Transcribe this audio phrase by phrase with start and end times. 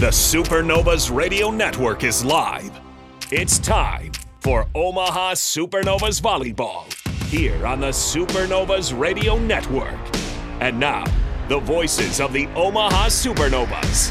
[0.00, 2.70] The Supernovas Radio Network is live.
[3.30, 6.90] It's time for Omaha Supernovas Volleyball
[7.24, 9.98] here on the Supernovas Radio Network.
[10.60, 11.04] And now,
[11.48, 14.10] the voices of the Omaha Supernovas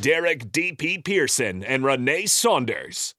[0.00, 1.02] Derek D.P.
[1.02, 3.14] Pearson and Renee Saunders.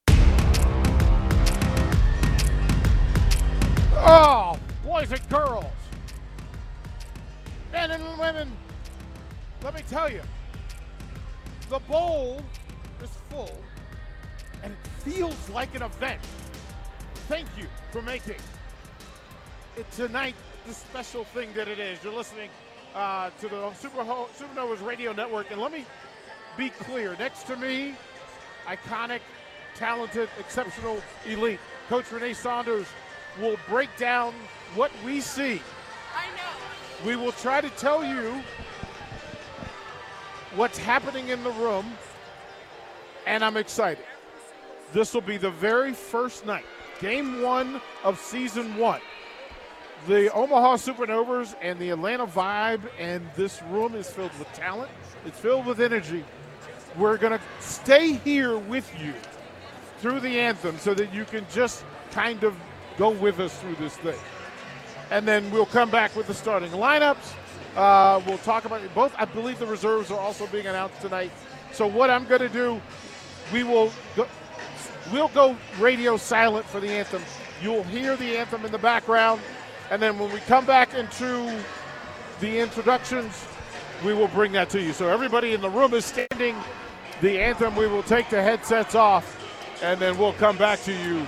[3.98, 5.66] Oh, boys and girls,
[7.72, 8.52] men and women,
[9.64, 10.22] let me tell you,
[11.74, 12.40] the bowl
[13.02, 13.58] is full
[14.62, 16.22] and it feels like an event.
[17.28, 18.36] Thank you for making
[19.76, 20.36] it tonight
[20.68, 21.98] the special thing that it is.
[22.04, 22.52] You're listening
[22.94, 25.84] uh, to the Super Ho- Supernovas Radio Network, and let me
[26.58, 27.16] be clear.
[27.18, 27.96] Next to me,
[28.68, 29.22] iconic,
[29.74, 31.60] talented, exceptional, elite.
[31.90, 32.86] Coach Renee Saunders
[33.42, 34.36] will break down
[34.76, 35.60] what we see.
[36.16, 37.08] I know.
[37.08, 38.44] We will try to tell you
[40.56, 41.86] what's happening in the room,
[43.26, 44.04] and I'm excited.
[44.92, 46.66] This will be the very first night,
[47.00, 49.02] game one of season one.
[50.08, 54.92] The Omaha Supernovas and the Atlanta Vibe, and this room is filled with talent.
[55.26, 56.26] It's filled with energy.
[56.98, 59.14] We're going to stay here with you
[60.00, 62.56] through the anthem so that you can just kind of
[62.98, 64.20] go with us through this thing.
[65.10, 67.34] And then we'll come back with the starting lineups.
[67.76, 69.14] Uh, we'll talk about both.
[69.18, 71.32] I believe the reserves are also being announced tonight.
[71.72, 72.80] So what I'm going to do,
[73.52, 74.28] we will go,
[75.12, 77.24] we'll go radio silent for the anthem.
[77.62, 79.42] You'll hear the anthem in the background,
[79.90, 81.60] and then when we come back into
[82.40, 83.46] the introductions,
[84.06, 84.94] we will bring that to you.
[84.94, 86.56] So everybody in the room is standing.
[87.22, 89.40] The anthem, we will take the headsets off,
[89.82, 91.26] and then we'll come back to you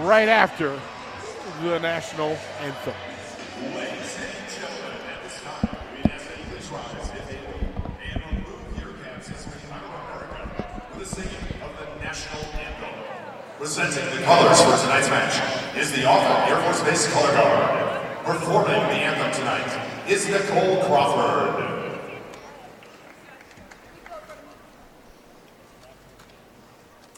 [0.00, 0.80] right after
[1.62, 2.94] the national anthem.
[13.64, 18.24] Presenting the colors for tonight's match is the Offutt Air Force Base Color Guard.
[18.26, 21.98] Performing the anthem tonight is Nicole Crawford.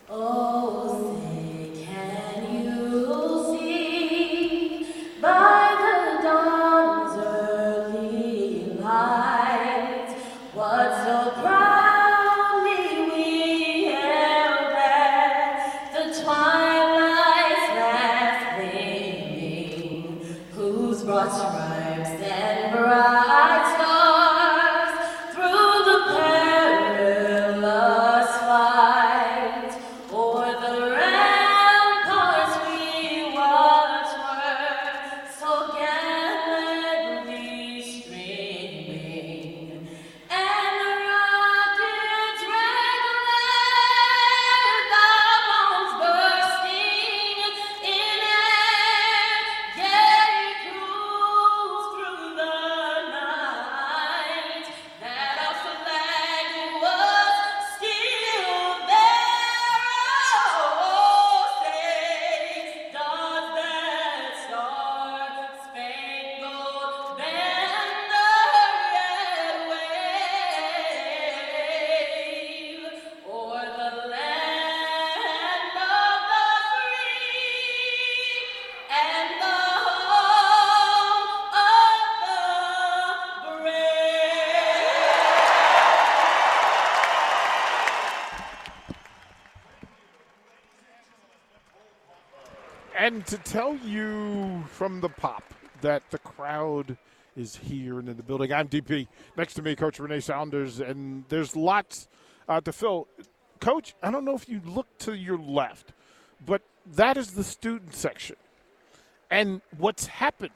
[0.08, 1.20] Oh,
[93.16, 95.42] And to tell you from the pop
[95.80, 96.98] that the crowd
[97.34, 99.08] is here and in the building, I'm DP.
[99.38, 102.08] Next to me, Coach Renee Saunders, and there's lots
[102.46, 103.08] uh, to fill.
[103.58, 105.94] Coach, I don't know if you look to your left,
[106.44, 106.60] but
[106.94, 108.36] that is the student section.
[109.30, 110.50] And what's happened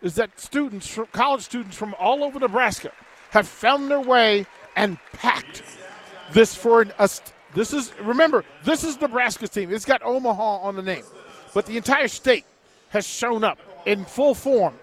[0.00, 2.90] is that students, college students from all over Nebraska,
[3.32, 5.62] have found their way and packed
[6.32, 6.90] this for an.
[6.98, 7.10] A,
[7.54, 9.70] this is remember this is Nebraska's team.
[9.70, 11.04] It's got Omaha on the name,
[11.54, 12.44] but the entire state
[12.90, 14.74] has shown up in full form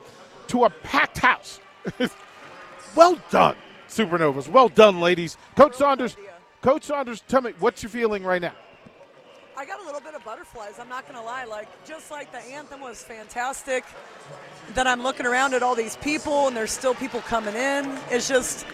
[0.47, 1.59] to a packed house.
[2.95, 3.55] well done,
[3.87, 4.47] Supernovas.
[4.47, 5.37] Well done, ladies.
[5.55, 6.15] Coach Saunders.
[6.61, 8.53] Coach Saunders, tell me what's your feeling right now.
[9.57, 10.79] I got a little bit of butterflies.
[10.79, 11.45] I'm not going to lie.
[11.45, 13.85] Like, just like the anthem was fantastic,
[14.73, 17.97] then I'm looking around at all these people, and there's still people coming in.
[18.09, 18.65] It's just,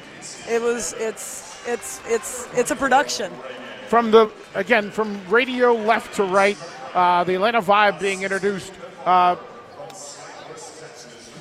[0.50, 3.32] it was, it's, it's, it's, it's a production.
[3.90, 6.58] From the again from radio left to right,
[6.94, 8.74] uh, the Atlanta Vibe being introduced.
[9.06, 9.36] Uh,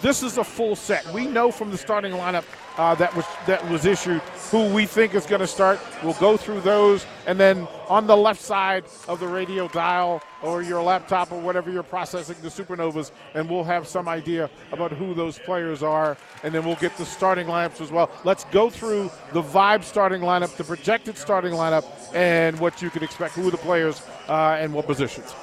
[0.02, 1.06] this is a full set.
[1.12, 2.44] We know from the starting lineup
[2.80, 4.22] uh, that was that was issued.
[4.50, 5.78] Who we think is going to start.
[6.02, 10.62] We'll go through those, and then on the left side of the radio dial or
[10.62, 15.12] your laptop or whatever you're processing the supernovas, and we'll have some idea about who
[15.12, 18.10] those players are, and then we'll get the starting lineups as well.
[18.24, 21.84] Let's go through the vibe starting lineup, the projected starting lineup,
[22.14, 23.34] and what you can expect.
[23.34, 25.34] Who the players uh, and what positions?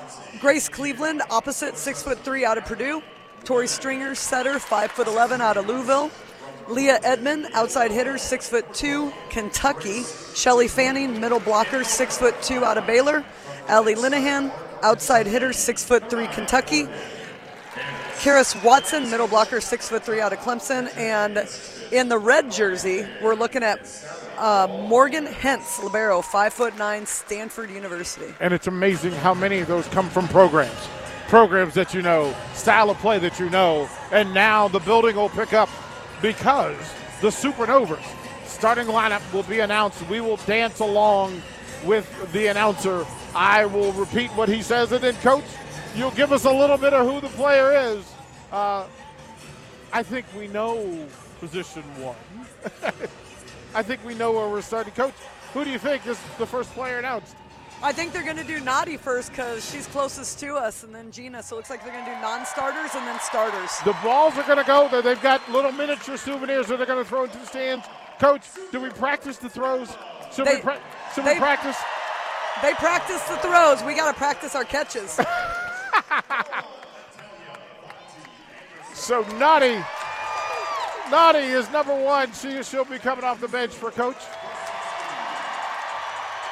[0.42, 3.04] Grace Cleveland, opposite, six foot three out of Purdue.
[3.44, 6.10] Tori Stringer, setter, five foot eleven out of Louisville.
[6.70, 10.04] Leah Edmond, outside hitter, six foot two, Kentucky.
[10.36, 13.24] Shelly Fanning, middle blocker, six foot two out of Baylor.
[13.68, 14.52] Allie Linehan,
[14.84, 16.88] outside hitter, six foot three, Kentucky.
[18.18, 20.96] Karis Watson, middle blocker, six foot three out of Clemson.
[20.98, 21.48] And
[21.94, 23.80] in the red jersey, we're looking at
[24.38, 28.34] uh, Morgan Hentz, libero, five foot nine, Stanford University.
[28.42, 30.90] And it's amazing how many of those come from programs.
[31.30, 35.30] Programs that you know, style of play that you know, and now the building will
[35.30, 35.70] pick up
[36.22, 36.78] because
[37.22, 38.04] the Supernovas
[38.46, 40.08] starting lineup will be announced.
[40.10, 41.42] We will dance along
[41.84, 43.06] with the announcer.
[43.36, 45.44] I will repeat what he says, and then, Coach,
[45.96, 48.12] you'll give us a little bit of who the player is.
[48.52, 48.86] Uh,
[49.94, 51.08] I think we know
[51.40, 52.16] position one.
[53.76, 54.94] I think we know where we're starting.
[54.94, 55.14] Coach,
[55.54, 57.36] who do you think is the first player announced?
[57.84, 61.12] I think they're going to do Naughty first because she's closest to us, and then
[61.12, 61.44] Gina.
[61.44, 63.72] So it looks like they're going to do non-starters and then starters.
[63.86, 64.88] The balls are going to go.
[64.90, 67.86] They- They've got little miniature souvenirs that they're going to throw into the stands.
[68.20, 68.42] Coach,
[68.72, 69.90] do we practice the throws?
[70.34, 70.82] Should we, They- pra-
[71.14, 71.78] should they- we practice?
[72.64, 73.84] They practice the throws.
[73.84, 75.20] We got to practice our catches.
[78.94, 79.78] So Naughty,
[81.12, 82.34] Naughty is number one.
[82.34, 84.18] She she'll be coming off the bench for coach.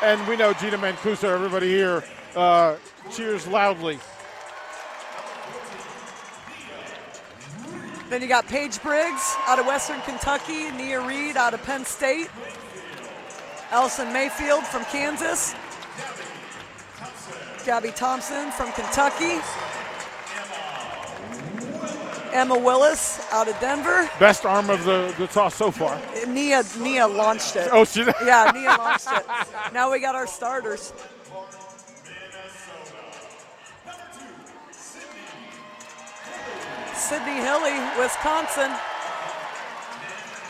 [0.02, 1.26] And we know Gina Mancuso.
[1.26, 2.04] Everybody here
[2.36, 2.76] uh,
[3.12, 4.00] cheers loudly.
[8.10, 12.30] then you got Paige Briggs out of Western Kentucky, Nia Reed out of Penn State,
[13.72, 15.56] Allison Mayfield from Kansas,
[17.66, 19.40] Gabby Thompson from Kentucky,
[22.36, 24.10] Emma Willis out of Denver.
[24.20, 25.98] Best arm of the, the toss so far.
[26.28, 27.70] Nia Nia launched it.
[27.72, 28.04] Oh, she.
[28.04, 28.14] did.
[28.26, 29.26] Yeah, Nia launched it.
[29.74, 30.92] Now we got our starters.
[36.94, 38.72] Sydney Hilley, Wisconsin.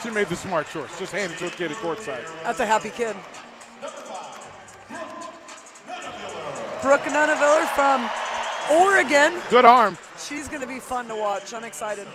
[0.02, 0.98] She made the smart choice.
[0.98, 2.26] Just hand it to a kid at courtside.
[2.44, 3.16] That's a happy kid.
[6.82, 8.10] Brooke Nuneviller from
[8.72, 9.40] Oregon.
[9.52, 10.00] Good arm.
[10.27, 11.54] She's going to be fun to watch.
[11.54, 12.07] I'm excited.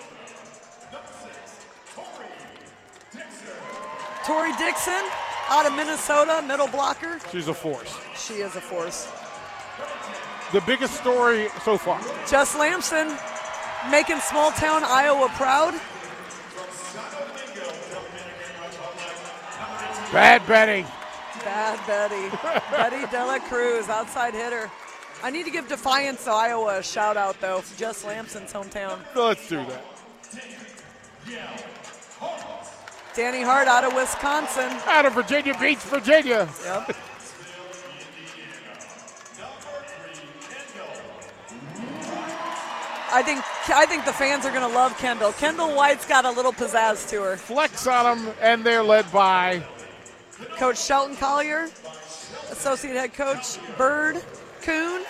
[4.25, 5.05] Tori Dixon
[5.49, 7.19] out of Minnesota, middle blocker.
[7.31, 7.97] She's a force.
[8.17, 9.09] She is a force.
[10.53, 12.01] The biggest story so far.
[12.29, 13.17] Jess Lamson
[13.91, 15.75] making small town Iowa proud.
[20.13, 20.85] Bad betting.
[21.45, 22.37] Bad Betty.
[22.71, 24.71] Betty Dela Cruz, outside hitter.
[25.23, 27.63] I need to give Defiance, Iowa a shout out, though.
[27.77, 28.99] Jess Lamson's hometown.
[29.15, 29.85] Let's do that.
[33.15, 34.71] Danny Hart out of Wisconsin.
[34.87, 36.49] Out of Virginia Beach, Virginia.
[36.65, 36.97] Yep.
[43.13, 45.33] I think I think the fans are going to love Kendall.
[45.33, 47.37] Kendall White's got a little pizzazz to her.
[47.37, 49.63] Flex on them, and they're led by
[50.57, 51.69] Coach Shelton Collier,
[52.51, 54.23] associate head coach Bird
[54.63, 55.03] Coon,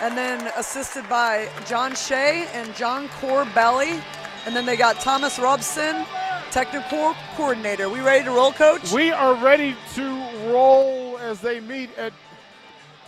[0.00, 4.02] and then assisted by John Shea and John Corbelli.
[4.46, 6.04] And then they got Thomas Robson,
[6.50, 7.88] technical coordinator.
[7.88, 8.92] We ready to roll, coach?
[8.92, 10.08] We are ready to
[10.50, 12.12] roll as they meet at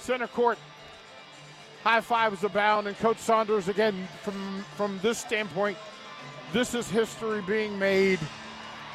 [0.01, 0.59] center court.
[1.85, 5.77] High fives abound, and Coach Saunders again from from this standpoint.
[6.53, 8.19] This is history being made.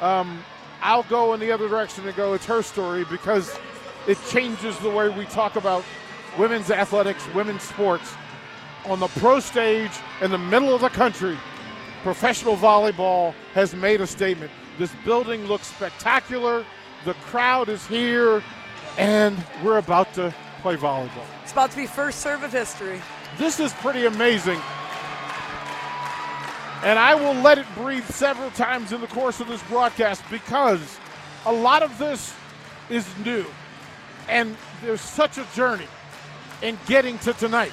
[0.00, 0.44] Um,
[0.82, 2.34] I'll go in the other direction and go.
[2.34, 3.56] It's her story because
[4.06, 5.84] it changes the way we talk about
[6.38, 8.14] women's athletics, women's sports
[8.86, 11.36] on the pro stage in the middle of the country.
[12.02, 14.50] Professional volleyball has made a statement.
[14.78, 16.64] This building looks spectacular.
[17.04, 18.42] The crowd is here,
[18.98, 21.24] and we're about to play volleyball.
[21.42, 23.00] It's about to be first serve of history.
[23.38, 24.60] This is pretty amazing.
[26.82, 30.98] And I will let it breathe several times in the course of this broadcast because
[31.46, 32.34] a lot of this
[32.90, 33.46] is new.
[34.28, 35.86] And there's such a journey
[36.62, 37.72] in getting to tonight.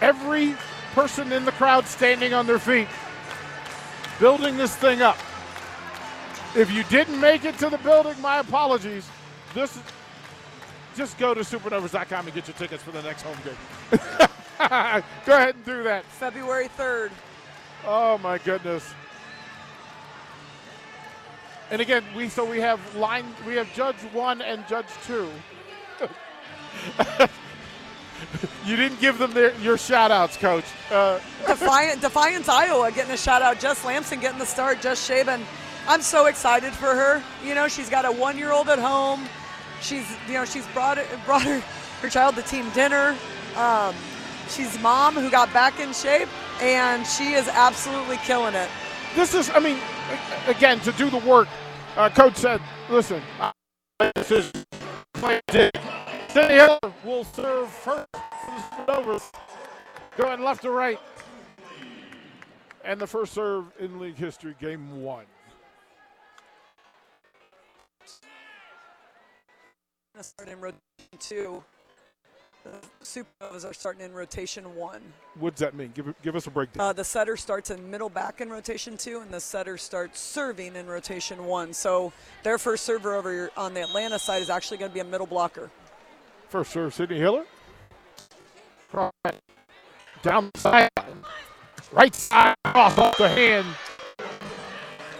[0.00, 0.56] Every
[0.94, 2.88] person in the crowd standing on their feet,
[4.18, 5.18] building this thing up.
[6.56, 9.08] If you didn't make it to the building, my apologies.
[9.54, 9.82] This is
[10.96, 14.00] just go to supernovas.com and get your tickets for the next home game.
[15.24, 16.04] go ahead and do that.
[16.04, 17.10] February 3rd.
[17.86, 18.92] Oh my goodness.
[21.70, 25.28] And again, we so we have line we have judge one and judge two.
[28.64, 30.64] you didn't give them their, your shout outs, coach.
[30.90, 33.60] Uh, Defiant, Defiance, Iowa getting a shout out.
[33.60, 34.80] Jess Lamson getting the start.
[34.80, 35.42] Jess Shaban.
[35.86, 37.22] I'm so excited for her.
[37.44, 39.26] You know, she's got a one year old at home.
[39.80, 41.60] She's, you know, she's brought it, brought her,
[42.02, 43.16] her child to team dinner.
[43.56, 43.94] Um,
[44.48, 46.28] she's mom who got back in shape,
[46.60, 48.68] and she is absolutely killing it.
[49.16, 49.78] this is, I mean,
[50.46, 51.48] again, to do the work,
[51.96, 53.22] uh, coach said, listen,
[54.14, 54.52] this is
[55.20, 55.40] my.
[55.48, 58.06] Sydney Hilley will serve first
[58.88, 59.18] over,
[60.16, 60.98] going left to right.
[62.84, 65.26] And the first serve in league history, game one.
[70.20, 70.80] Start in rotation
[71.18, 71.64] two.
[72.62, 75.00] The Supernovas are starting in rotation one.
[75.38, 75.92] What does that mean?
[75.94, 76.86] Give, give us a breakdown.
[76.86, 80.76] Uh, the setter starts in middle back in rotation two, and the setter starts serving
[80.76, 81.72] in rotation one.
[81.72, 82.12] So
[82.42, 85.04] their first server over here on the Atlanta side is actually going to be a
[85.04, 85.70] middle blocker.
[86.50, 87.44] First serve, Sydney Hilley.
[88.90, 89.12] Cross
[90.22, 91.24] Down the sideline.
[91.92, 93.66] Right side off off the hand.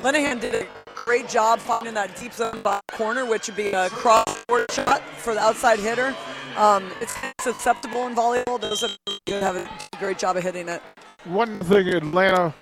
[0.02, 3.88] Linehan did a great job finding that deep zone by corner, which would be a
[3.90, 6.14] cross court shot for the outside hitter.
[6.56, 8.60] Um, it's susceptible in volleyball.
[8.60, 9.42] Those good.
[9.42, 10.82] Have a great job of hitting it.
[11.24, 12.54] One thing, Atlanta.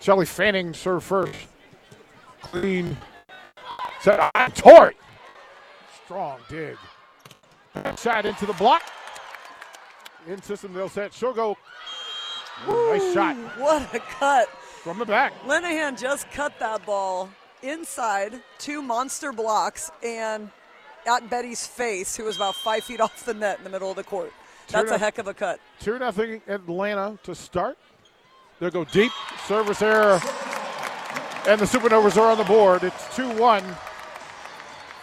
[0.00, 1.34] Shelly Fanning serve first.
[2.40, 2.96] Clean.
[4.00, 4.94] Set on Tori.
[6.04, 6.76] Strong dig.
[7.98, 8.82] Shot into the block.
[10.26, 11.12] In system, they'll set.
[11.12, 11.56] She'll go.
[12.68, 14.48] Ooh, nice shot What a cut!
[14.82, 15.32] from the back.
[15.44, 17.28] Linehan just cut that ball
[17.62, 20.50] inside two monster blocks and
[21.08, 23.96] at Betty's face, who was about five feet off the net in the middle of
[23.96, 24.32] the court.
[24.68, 25.60] That's a heck of a cut.
[25.80, 27.78] 2 nothing Atlanta to start.
[28.60, 29.12] They'll go deep.
[29.46, 30.20] Service error.
[31.46, 32.82] And the Supernovas are on the board.
[32.82, 33.64] It's 2 1.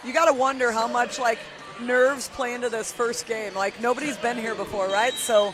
[0.04, 1.38] You got to wonder how much like
[1.80, 3.54] nerves play into this first game.
[3.54, 5.14] Like nobody's been here before, right?
[5.14, 5.52] So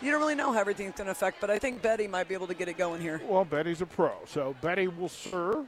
[0.00, 1.40] you don't really know how everything's going to affect.
[1.40, 3.20] But I think Betty might be able to get it going here.
[3.26, 4.12] Well, Betty's a pro.
[4.26, 5.66] So Betty will serve.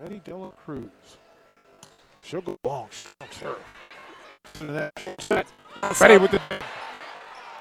[0.00, 0.84] Betty Dela Cruz.
[2.28, 2.88] She'll go long.
[2.90, 3.64] She'll serve.
[4.54, 4.92] To the net.
[5.02, 5.46] She'll set.
[5.98, 6.40] Betty with the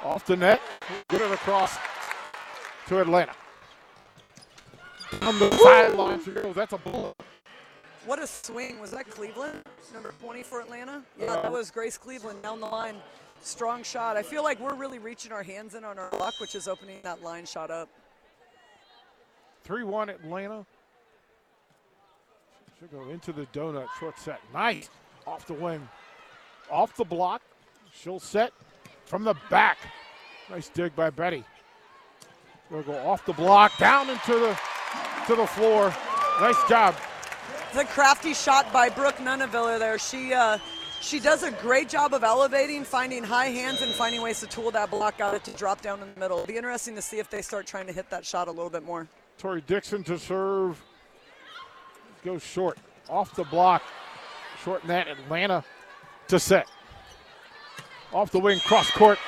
[0.03, 0.59] off the net.
[1.07, 1.77] Get it across
[2.88, 3.31] to Atlanta.
[5.21, 6.53] On the sideline, she goes.
[6.53, 7.15] That's a bullet.
[8.05, 8.81] What a swing!
[8.81, 11.01] Was that Cleveland, number 20 for Atlanta?
[11.17, 12.95] Yeah, that was Grace Cleveland down the line.
[13.41, 14.17] Strong shot.
[14.17, 17.00] I feel like we're really reaching our hands in on our luck, which is opening
[17.03, 17.88] that line shot up.
[19.63, 20.65] 3 1 Atlanta.
[22.79, 23.88] She'll go into the donut.
[24.00, 24.39] Short set.
[24.53, 24.89] Nice.
[25.25, 25.88] Off the wing.
[26.69, 27.41] Off the block.
[27.93, 28.53] She'll set
[29.05, 29.77] from the back.
[30.50, 31.43] Nice dig by Betty.
[32.69, 34.60] They'll go off the block, down into the
[35.27, 35.93] to the floor.
[36.39, 36.96] Nice job.
[37.74, 39.98] The crafty shot by Brooke Nuneviller there.
[39.98, 40.57] She uh,
[41.01, 44.72] she does a great job of elevating, finding high hands, and finding ways to tool
[44.72, 46.38] that block out it to drop down in the middle.
[46.38, 48.69] It'll be interesting to see if they start trying to hit that shot a little
[48.69, 49.07] bit more.
[49.38, 50.81] Tori Dixon to serve.
[52.24, 52.77] Goes short.
[53.09, 53.83] Off the block.
[54.63, 55.07] Short that.
[55.07, 55.63] Atlanta
[56.27, 56.67] to set.
[58.13, 59.19] Off the wing, cross court.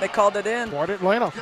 [0.00, 0.70] They called it in.
[0.70, 1.32] Point Atlanta.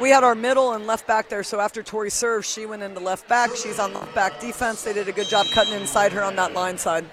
[0.00, 3.00] We had our middle and left back there, so after Tori served, she went into
[3.00, 3.50] left back.
[3.54, 4.82] She's on left back defense.
[4.82, 7.04] They did a good job cutting inside her on that line side.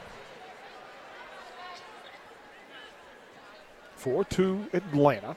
[3.97, 5.35] 4 2 Atlanta.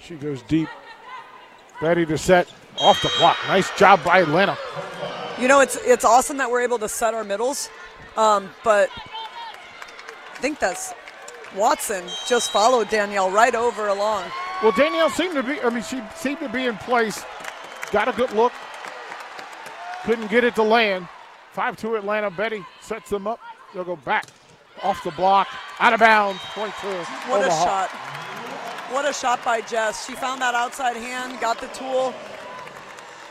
[0.00, 0.68] She goes deep.
[1.80, 3.36] Betty to set off the block.
[3.48, 4.56] Nice job by Atlanta.
[5.38, 7.70] You know, it's it's awesome that we're able to set our middles,
[8.16, 10.94] um, but I think that's
[11.56, 14.24] Watson just followed Danielle right over along.
[14.62, 17.24] Well, Danielle seemed to be, I mean, she seemed to be in place.
[17.90, 18.52] Got a good look.
[20.04, 21.08] Couldn't get it to land.
[21.52, 22.30] 5 2 Atlanta.
[22.30, 23.40] Betty sets them up.
[23.74, 24.26] They'll go back
[24.82, 25.48] off the block.
[25.78, 26.40] Out of bounds.
[26.54, 26.86] Point to
[27.28, 27.90] What a shot!
[28.90, 30.06] What a shot by Jess.
[30.06, 32.12] She found that outside hand, got the tool.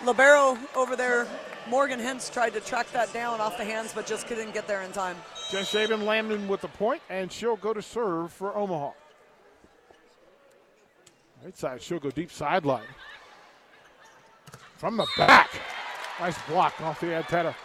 [0.06, 1.27] Libero over there,
[1.68, 4.82] Morgan Hentz tried to track that down off the hands, but just couldn't get there
[4.82, 5.18] in time.
[5.51, 8.91] Jess Shaven landing with the point, and she'll go to serve for Omaha.
[11.44, 12.88] Right side, she'll go deep sideline.
[14.77, 15.50] From the back.
[16.20, 17.56] Nice block off the antenna.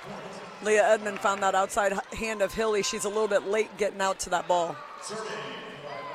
[0.62, 2.82] Leah Edmond found that outside hand of Hilley.
[2.82, 4.76] She's a little bit late getting out to that ball.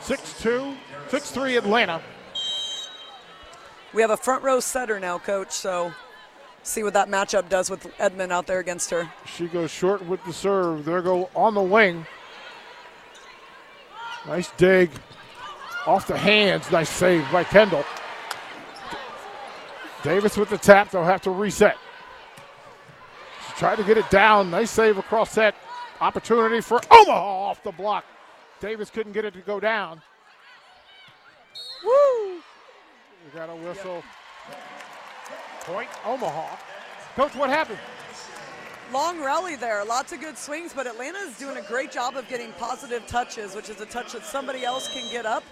[0.02, 0.74] 6 2,
[1.10, 2.02] 6 3 Atlanta.
[3.94, 5.94] We have a front row setter now, coach, so
[6.64, 9.12] see what that matchup does with Edmond out there against her.
[9.26, 10.86] She goes short with the serve.
[10.86, 12.06] There go on the wing.
[14.28, 14.92] Nice dig.
[15.86, 16.70] Off the hands.
[16.72, 17.86] Nice save by Kendall.
[20.04, 20.92] Davis with the tap.
[20.92, 21.78] They'll have to reset.
[23.48, 24.52] She tried to get it down.
[24.52, 25.56] Nice save across that.
[26.02, 28.06] Opportunity for Omaha off the block.
[28.62, 30.02] Davis couldn't get it to go down.
[31.84, 32.36] Woo!
[32.36, 32.42] We
[33.34, 34.04] got a whistle.
[35.72, 36.58] Point Omaha.
[37.16, 37.78] Coach, what happened?
[38.92, 42.28] Long rally there, lots of good swings, but Atlanta is doing a great job of
[42.28, 45.44] getting positive touches, which is a touch that somebody else can get up,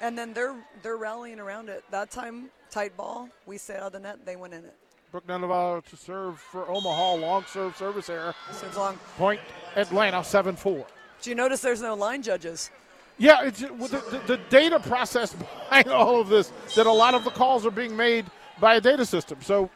[0.00, 1.84] and then they're they're rallying around it.
[1.92, 4.74] That time, tight ball, we stay out of the net, they went in it.
[5.12, 7.14] Brooke Nuneviller to serve for Omaha.
[7.14, 8.34] Long serve service error.
[8.52, 8.98] Seems long.
[9.16, 9.40] Point
[9.76, 10.84] Atlanta 7 4.
[11.22, 12.72] Do you notice there's no line judges?
[13.18, 15.32] Yeah, it's the, the, the data process
[15.70, 18.26] behind all of this that a lot of the calls are being made
[18.60, 19.38] by a data system.
[19.40, 19.70] So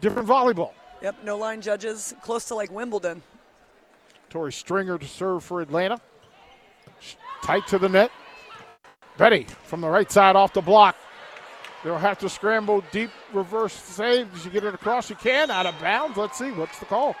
[0.00, 0.72] different volleyball.
[1.02, 3.22] Yep, no line judges, close to like Wimbledon.
[4.28, 6.00] Tori Stringer to serve for Atlanta.
[7.42, 8.10] Tight to the net.
[9.16, 10.96] Betty from the right side off the block.
[11.82, 14.32] They'll have to scramble deep reverse save.
[14.32, 15.06] Does she get it across?
[15.06, 15.50] She can.
[15.50, 16.16] Out of bounds.
[16.16, 16.50] Let's see.
[16.52, 17.16] What's the call?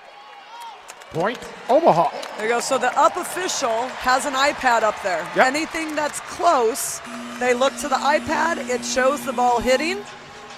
[1.10, 2.10] Point Omaha.
[2.36, 2.60] There you go.
[2.60, 5.26] So the up official has an iPad up there.
[5.34, 5.46] Yep.
[5.46, 7.00] Anything that's close,
[7.40, 8.68] they look to the iPad.
[8.68, 10.04] It shows the ball hitting.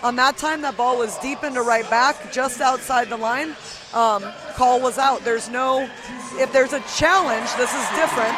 [0.02, 3.54] On that time, that ball was deep into right back, just outside the line.
[3.94, 5.25] Um, call was out.
[5.25, 5.88] There's no.
[6.35, 8.35] If there's a challenge, this is different.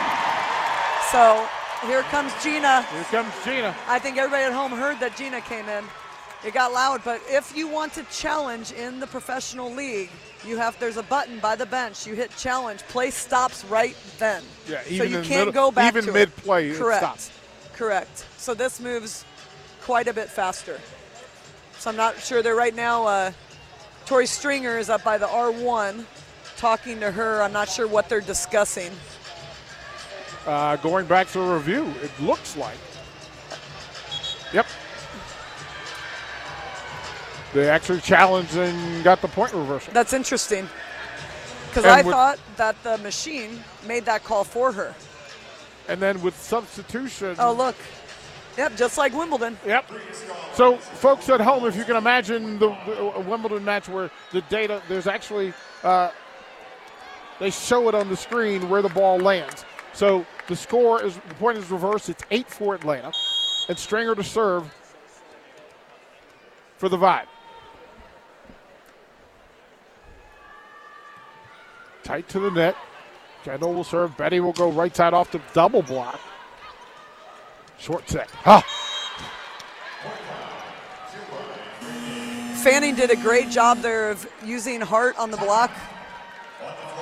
[1.10, 1.46] So
[1.86, 2.82] here comes Gina.
[2.82, 3.74] Here comes Gina.
[3.88, 5.84] I think everybody at home heard that Gina came in.
[6.44, 10.10] It got loud, but if you want to challenge in the professional league,
[10.44, 12.06] you have there's a button by the bench.
[12.06, 12.80] You hit challenge.
[12.88, 14.42] Play stops right then.
[14.68, 17.00] Yeah, so even you in can't middle- go back even mid-play, it Correct.
[17.02, 17.30] stops.
[17.72, 18.26] Correct.
[18.36, 19.24] So this moves
[19.80, 20.78] quite a bit faster.
[21.84, 23.04] So I'm not sure they're right now.
[23.04, 23.32] Uh,
[24.06, 26.06] Tori Stringer is up by the R1,
[26.56, 27.42] talking to her.
[27.42, 28.90] I'm not sure what they're discussing.
[30.46, 32.78] Uh, going back to the review, it looks like.
[34.54, 34.64] Yep.
[37.52, 39.92] They actually challenged and got the point reversal.
[39.92, 40.66] That's interesting.
[41.68, 44.94] Because I thought that the machine made that call for her.
[45.88, 47.36] And then with substitution.
[47.38, 47.76] Oh, look.
[48.56, 49.58] Yep, just like Wimbledon.
[49.66, 49.90] Yep.
[50.52, 54.80] So, folks at home, if you can imagine the, the Wimbledon match where the data,
[54.88, 56.10] there's actually, uh,
[57.40, 59.64] they show it on the screen where the ball lands.
[59.92, 62.08] So the score is, the point is reversed.
[62.08, 63.12] It's 8 for Atlanta.
[63.68, 64.72] And Stringer to serve
[66.76, 67.26] for the vibe.
[72.02, 72.76] Tight to the net.
[73.44, 74.16] Kendall will serve.
[74.16, 76.20] Betty will go right side off the double block.
[77.84, 78.30] Short set.
[82.62, 85.70] Fanning did a great job there of using Hart on the block.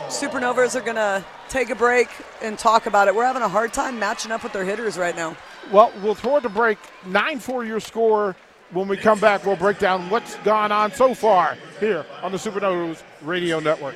[0.09, 2.09] Supernovas are going to take a break
[2.43, 3.15] and talk about it.
[3.15, 5.37] We're having a hard time matching up with their hitters right now.
[5.71, 6.79] Well, we'll throw it to break.
[7.07, 8.35] 9 4 your score.
[8.73, 12.39] When we come back, we'll break down what's gone on so far here on the
[12.39, 13.95] Supernovas Radio Network.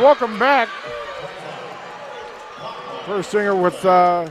[0.00, 0.70] Welcome back.
[3.06, 4.28] First singer with uh,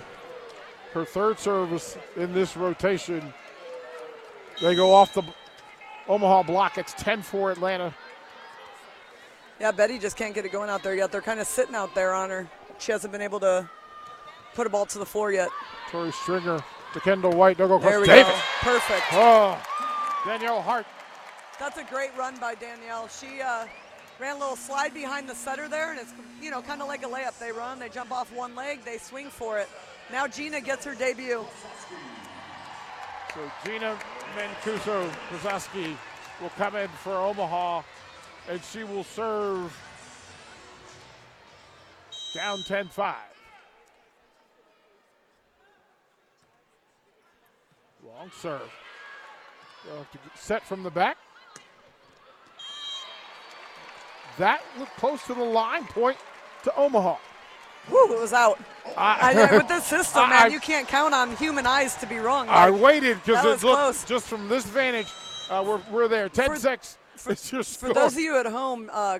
[0.91, 3.33] her third service in this rotation.
[4.61, 5.23] They go off the
[6.09, 6.77] Omaha block.
[6.77, 7.93] It's 10 4 Atlanta.
[9.61, 11.09] Yeah, Betty just can't get it going out there yet.
[11.09, 12.49] They're kind of sitting out there on her.
[12.77, 13.69] She hasn't been able to
[14.55, 15.47] put a ball to the floor yet.
[15.89, 16.61] Tori Stringer
[16.93, 17.57] to Kendall White.
[17.57, 18.33] They'll go There across we Davis.
[18.33, 18.71] go.
[18.71, 19.03] Perfect.
[19.13, 19.57] Oh,
[20.25, 20.85] Danielle Hart.
[21.57, 23.07] That's a great run by Danielle.
[23.07, 23.67] She uh,
[24.19, 27.03] ran a little slide behind the setter there, and it's you know kind of like
[27.03, 27.37] a layup.
[27.39, 29.69] They run, they jump off one leg, they swing for it.
[30.11, 31.45] Now Gina gets her debut.
[33.33, 33.97] So Gina
[34.37, 35.95] Mancuso Kozaski
[36.41, 37.81] will come in for Omaha,
[38.49, 39.75] and she will serve
[42.33, 43.15] down 10 5.
[48.05, 48.61] Long serve.
[49.85, 51.17] They'll have to set from the back.
[54.37, 55.85] That looked close to the line.
[55.85, 56.17] Point
[56.63, 57.17] to Omaha.
[57.89, 58.59] Woo, it was out.
[58.97, 62.17] I- I, with this system, I- man, you can't count on human eyes to be
[62.17, 62.47] wrong.
[62.49, 65.07] I waited because it looked just from this vantage.
[65.49, 66.27] Uh, we're, we're there.
[66.29, 66.97] 10 for, 6.
[67.27, 69.19] It's your For those of you at home, uh,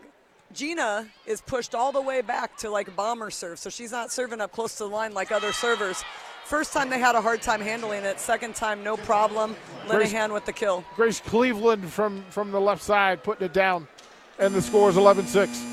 [0.54, 4.42] Gina is pushed all the way back to like bomber serve, so she's not serving
[4.42, 6.04] up close to the line like other servers.
[6.46, 8.20] First time they had a hard time handling it.
[8.20, 9.56] Second time, no problem.
[9.88, 10.84] Grace- Linehan with the kill.
[10.96, 13.88] Grace Cleveland from, from the left side putting it down,
[14.40, 15.66] and the score is 11 6.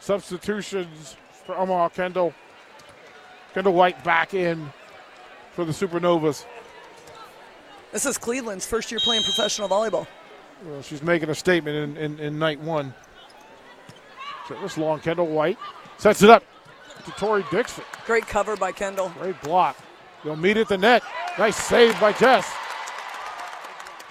[0.00, 2.34] Substitutions for Omaha Kendall.
[3.54, 4.72] Kendall White back in
[5.54, 6.44] for the Supernovas.
[7.92, 10.06] This is Cleveland's first year playing professional volleyball.
[10.64, 12.94] Well, she's making a statement in, in, in night one.
[14.48, 15.58] So this long Kendall White
[15.98, 16.42] sets it up.
[17.04, 17.84] to Tori Dixon.
[18.06, 19.12] Great cover by Kendall.
[19.18, 19.76] Great block.
[20.24, 21.02] They'll meet at the net.
[21.38, 22.50] Nice save by Jess.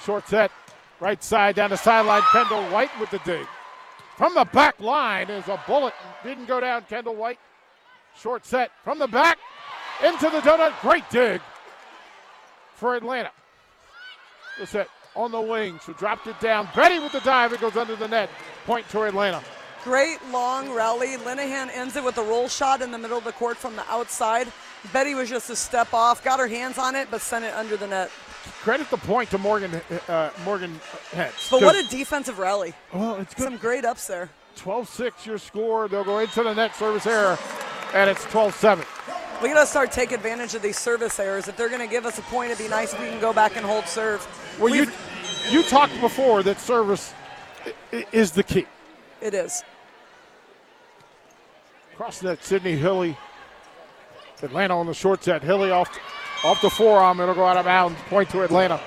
[0.03, 0.51] Short set.
[1.01, 2.21] Right side down the sideline.
[2.31, 3.47] Kendall White with the dig.
[4.17, 5.95] From the back line is a bullet.
[6.23, 6.83] Didn't go down.
[6.83, 7.39] Kendall White.
[8.15, 9.39] Short set from the back
[10.05, 10.79] into the donut.
[10.81, 11.41] Great dig
[12.75, 13.31] for Atlanta.
[14.63, 15.79] Set on the wing.
[15.83, 16.69] She dropped it down.
[16.75, 17.51] Betty with the dive.
[17.51, 18.29] It goes under the net.
[18.67, 19.41] Point to Atlanta.
[19.83, 21.17] Great long rally.
[21.17, 23.89] Linehan ends it with a roll shot in the middle of the court from the
[23.89, 24.47] outside.
[24.93, 27.77] Betty was just a step off, got her hands on it, but sent it under
[27.77, 28.09] the net.
[28.61, 30.79] Credit the point to Morgan uh, Morgan
[31.11, 31.49] Hentz.
[31.49, 32.73] But what a defensive rally.
[32.93, 33.43] well, it's good.
[33.43, 34.29] Some great ups there.
[34.57, 35.87] 12-6 your score.
[35.87, 37.37] They'll go into the net service error,
[37.93, 38.83] and it's 12-7.
[39.41, 41.47] We got to start take advantage of these service errors.
[41.47, 43.33] If they're going to give us a point, it'd be nice if we can go
[43.33, 44.25] back and hold serve.
[44.59, 44.93] Well, you We've-
[45.49, 47.13] you talked before that service
[48.11, 48.67] is the key.
[49.21, 49.63] It is.
[51.95, 53.17] Cross net, Sydney Hilley.
[54.43, 55.41] Atlanta on the short set.
[55.41, 55.89] Hilley off
[56.43, 57.19] off the forearm.
[57.19, 57.99] It'll go out of bounds.
[58.10, 58.80] Point to Atlanta.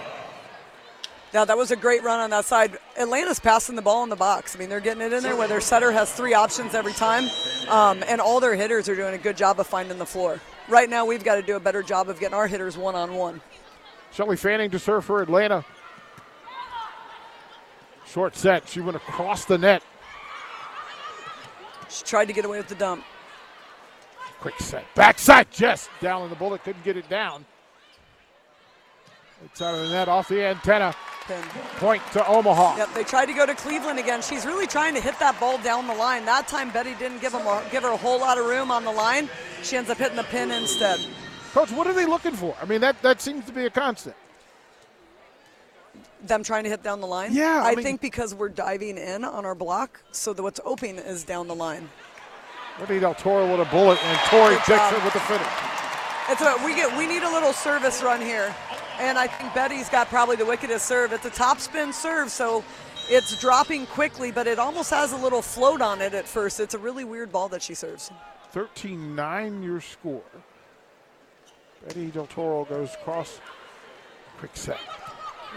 [1.32, 2.78] Now that was a great run on that side.
[2.96, 4.54] Atlanta's passing the ball in the box.
[4.54, 7.28] I mean, they're getting it in there where their setter has three options every time,
[7.68, 10.40] um, and all their hitters are doing a good job of finding the floor.
[10.68, 13.14] Right now, we've got to do a better job of getting our hitters one on
[13.14, 13.40] one.
[14.12, 15.64] Shelly Fanning to serve for Atlanta.
[18.06, 18.68] Short set.
[18.68, 19.82] She went across the net.
[21.90, 23.04] She tried to get away with the dump.
[24.44, 24.84] Quick set.
[24.94, 25.50] Backside.
[25.50, 26.62] Just down on the bullet.
[26.64, 27.46] Couldn't get it down.
[29.42, 30.94] It's out of the net off the antenna.
[31.26, 31.42] Pin.
[31.78, 32.76] Point to Omaha.
[32.76, 34.20] Yep, they tried to go to Cleveland again.
[34.20, 36.26] She's really trying to hit that ball down the line.
[36.26, 38.84] That time, Betty didn't give, them a, give her a whole lot of room on
[38.84, 39.30] the line.
[39.62, 41.00] She ends up hitting the pin instead.
[41.54, 42.54] Coach, what are they looking for?
[42.60, 44.14] I mean, that, that seems to be a constant.
[46.26, 47.32] Them trying to hit down the line?
[47.32, 50.60] Yeah, I I, mean- think because we're diving in on our block, so that what's
[50.66, 51.88] open is down the line.
[52.78, 54.66] Wendy Del Toro with a bullet and Tori job.
[54.66, 55.46] Dixon with the finish.
[56.28, 58.54] It's a, we get we need a little service run here,
[58.98, 61.12] and I think Betty's got probably the wickedest serve.
[61.12, 62.64] It's a top spin serve, so
[63.08, 66.58] it's dropping quickly, but it almost has a little float on it at first.
[66.58, 68.10] It's a really weird ball that she serves.
[68.50, 70.22] 13 9 your score.
[71.86, 73.40] Betty Del Toro goes across.
[74.38, 74.80] Quick set.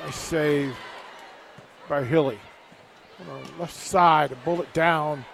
[0.04, 0.76] Nice save
[1.90, 2.38] by Hilley.
[3.22, 5.26] On the left side, a bullet down.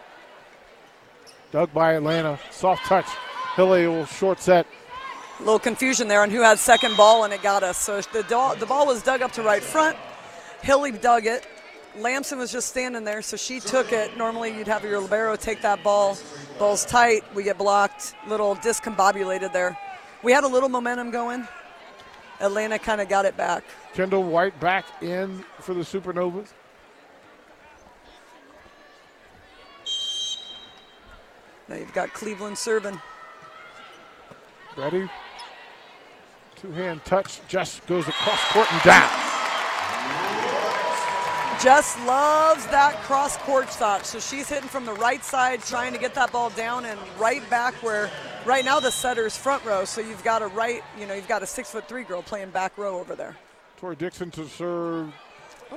[1.54, 2.40] Dug by Atlanta.
[2.50, 3.06] Soft touch.
[3.56, 4.66] Hilley will short set.
[5.40, 7.78] A little confusion there on who had second ball, and it got us.
[7.78, 9.96] So the, do- the ball was dug up to right front.
[10.64, 11.46] Hilley dug it.
[11.96, 14.18] Lamson was just standing there, so she took it.
[14.18, 16.18] Normally, you'd have your libero take that ball.
[16.58, 17.24] Ball's tight.
[17.36, 18.16] We get blocked.
[18.28, 19.78] Little discombobulated there.
[20.24, 21.48] We had a little momentum going.
[22.40, 23.64] Atlanta kind of got it back.
[23.94, 26.48] Kendall White back in for the Supernovas.
[31.68, 33.00] Now you've got Cleveland serving.
[34.76, 35.10] Ready?
[36.56, 37.42] Two hand touch.
[37.48, 39.10] Just goes across court and down.
[41.62, 44.06] Jess loves that cross court shot.
[44.06, 47.48] So she's hitting from the right side, trying to get that ball down and right
[47.50, 48.12] back where
[48.46, 49.86] right now the setter's front row.
[49.86, 52.50] So you've got a right, you know, you've got a six foot three girl playing
[52.50, 53.38] back row over there.
[53.78, 55.14] Tori Dixon to serve.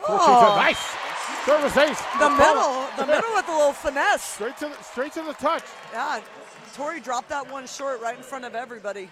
[0.09, 0.97] Oh, Nice.
[1.45, 2.03] Service ace.
[2.19, 4.23] the middle, the middle with a little finesse.
[4.23, 5.65] Straight to the, straight to the touch.
[5.93, 6.21] Yeah,
[6.75, 9.09] Tori dropped that one short right in front of everybody.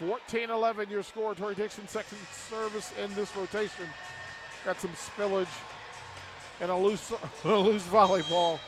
[0.00, 1.34] 14-11 your score.
[1.34, 3.86] Tori Dixon second service in this rotation.
[4.64, 5.46] Got some spillage
[6.60, 7.12] and a loose
[7.44, 8.58] a loose volleyball.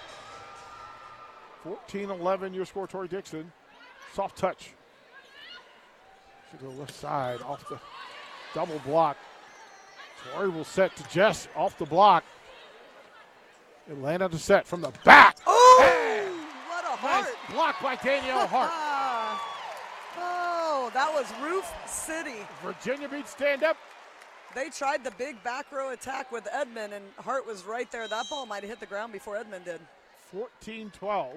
[1.65, 2.87] 14-11 your score.
[2.87, 3.51] Tori Dixon.
[4.13, 4.71] Soft touch.
[6.51, 7.79] To the left side off the
[8.55, 9.17] double block.
[10.33, 12.25] Tori will set to Jess off the block.
[13.91, 15.37] Atlanta to set from the back.
[15.47, 16.33] Oh,
[16.69, 17.37] what a Nice heart.
[17.53, 18.71] block by Danielle Hart.
[20.19, 22.39] Oh, that was Roof City.
[22.63, 23.77] Virginia Beach stand up.
[24.55, 28.07] They tried the big back row attack with Edmond, and Hart was right there.
[28.09, 29.81] That ball might have hit the ground before Edmond did.
[30.33, 31.33] 14 12.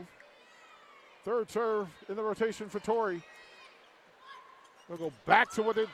[1.26, 3.22] Third serve in the rotation for Tori.
[4.88, 5.90] They'll go back to what it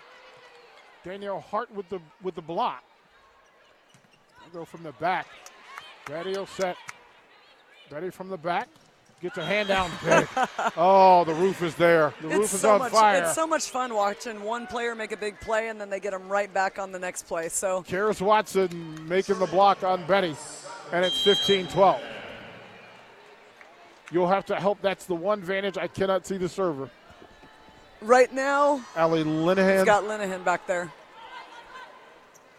[1.03, 2.83] Danielle Hart with the with the block.
[4.39, 5.27] They'll go from the back.
[6.07, 6.77] Betty will set.
[7.89, 8.67] Betty from the back.
[9.21, 9.89] Gets a hand down
[10.75, 12.13] oh, the roof is there.
[12.21, 12.91] The roof It's is so on much.
[12.91, 13.23] fire.
[13.23, 16.11] It's so much fun watching one player make a big play, and then they get
[16.11, 17.47] them right back on the next play.
[17.47, 20.35] So Karis Watson making the block on Betty,
[20.91, 22.01] and it's 15 12.
[24.11, 24.81] You'll have to help.
[24.81, 25.77] That's the one advantage.
[25.77, 26.89] I cannot see the server.
[28.03, 30.91] Right now, Allie Linehan, got Linehan back there.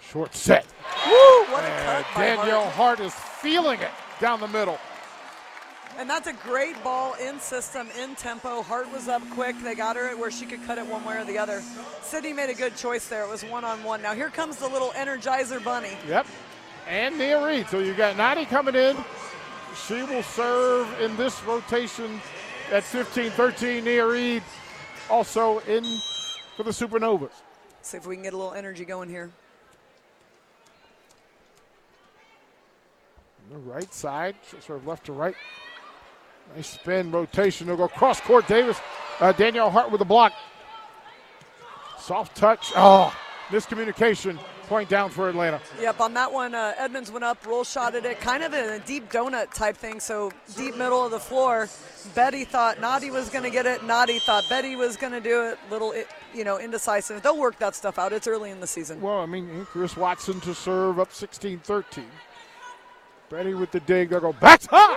[0.00, 0.66] short set.
[1.06, 1.12] Woo!
[1.52, 2.98] What a And cut by Danielle Hart.
[2.98, 4.78] Hart is feeling it down the middle.
[5.96, 8.62] And that's a great ball in system, in tempo.
[8.62, 9.54] Hart was up quick.
[9.62, 11.62] They got her where she could cut it one way or the other.
[12.02, 13.22] Sydney made a good choice there.
[13.22, 14.02] It was one on one.
[14.02, 15.96] Now here comes the little Energizer Bunny.
[16.08, 16.26] Yep.
[16.88, 17.68] And Nia Reed.
[17.68, 18.96] So you got Nadi coming in.
[19.86, 22.20] She will serve in this rotation
[22.72, 23.84] at 15 13.
[23.84, 24.42] Nia Reed
[25.10, 25.84] also in
[26.56, 27.30] for the Supernovas.
[27.82, 29.30] See if we can get a little energy going here.
[33.52, 35.34] On The right side, sort of left to right.
[36.54, 37.66] Nice spin rotation.
[37.66, 38.46] They'll go cross court.
[38.46, 38.78] Davis,
[39.20, 40.32] uh, Danielle Hart with a block.
[41.98, 42.72] Soft touch.
[42.76, 43.14] Oh,
[43.48, 44.38] miscommunication.
[44.68, 45.60] Point down for Atlanta.
[45.80, 48.64] Yep, on that one, uh, Edmonds went up, roll shot at it, kind of in
[48.70, 51.68] a deep donut type thing, so deep middle of the floor.
[52.14, 53.80] Betty thought Nadi was going to get it.
[53.82, 55.58] Nadi thought Betty was going to do it.
[55.70, 55.94] Little,
[56.34, 57.22] you know, indecisive.
[57.22, 58.12] They'll work that stuff out.
[58.12, 59.00] It's early in the season.
[59.00, 62.04] Well, I mean, Karis Watson to serve up 16 13.
[63.30, 64.10] Betty with the dig.
[64.10, 64.96] They'll go backside.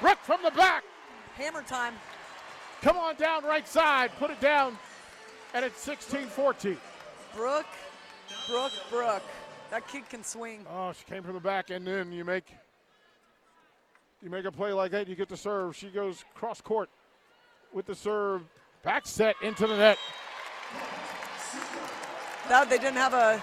[0.00, 0.84] Brooke from the back.
[1.34, 1.94] Hammer time.
[2.82, 4.10] Come on down right side.
[4.18, 4.76] Put it down.
[5.54, 6.76] And it's 16 14.
[7.36, 7.66] Brooke,
[8.48, 9.22] Brooke, Brooke.
[9.70, 10.66] That kid can swing.
[10.70, 12.44] Oh, she came from the back, and then you make
[14.22, 15.74] you make a play like that, you get the serve.
[15.74, 16.88] She goes cross court
[17.72, 18.42] with the serve,
[18.84, 19.98] back set into the net.
[22.48, 23.42] That they didn't have a.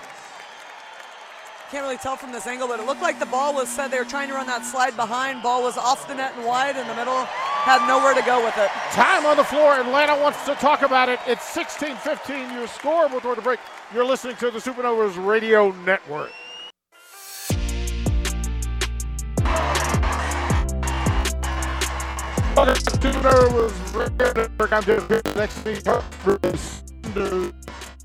[1.72, 4.00] Can't really tell from this angle, but it looked like the ball was said They
[4.00, 5.44] were trying to run that slide behind.
[5.44, 7.28] Ball was off the net and wide in the middle.
[7.70, 8.72] Had nowhere to go with it.
[8.94, 9.76] Time on the floor.
[9.76, 11.20] Atlanta wants to talk about it.
[11.28, 12.52] It's 16 15.
[12.56, 13.60] Your score before the break.
[13.94, 16.32] You're listening to the Supernovas Radio Network.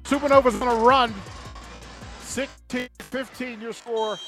[0.04, 1.14] Supernovas on a run.
[2.20, 4.18] 16 15 your score.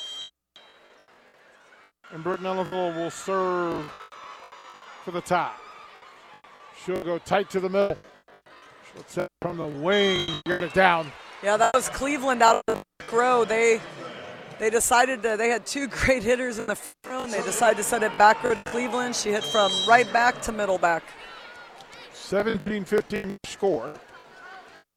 [2.11, 3.93] And Britain Ellenville will serve
[5.07, 5.57] for the top.
[6.85, 7.97] She'll go tight to the middle.
[8.93, 11.13] She'll set from the wing, get it down.
[11.45, 13.45] Yeah, that was Cleveland out of the back row.
[13.45, 13.81] They
[14.59, 17.77] they decided to, they had two great hitters in the front row, and they decided
[17.77, 18.59] to set it backward.
[18.65, 21.05] To Cleveland, she hit from right back to middle back.
[22.13, 23.95] 17 15 score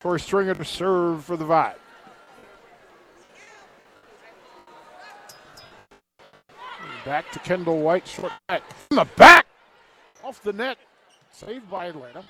[0.02, 1.76] for Stringer to serve for the Vibe.
[7.06, 8.64] Back to Kendall White, short back.
[8.88, 9.46] From the back!
[10.24, 10.78] Off the net.
[11.32, 12.24] Saved by Atlanta.